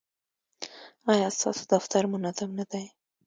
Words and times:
ایا 1.11 1.27
ستاسو 1.37 1.63
دفتر 1.73 2.03
منظم 2.13 2.49
نه 2.59 2.65
دی؟ 2.71 2.85